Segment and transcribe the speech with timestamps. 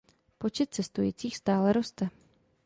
[0.37, 2.09] Počet cestujících stále roste.